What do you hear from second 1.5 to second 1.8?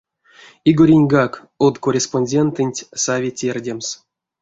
од